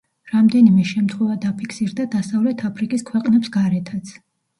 რამდენიმე 0.29 0.85
შემთხვევა 0.91 1.35
დაფიქსირდა 1.43 2.05
დასავლეთ 2.15 2.63
აფრიკის 2.71 3.05
ქვეყნებს 3.11 3.53
გარეთაც. 3.59 4.15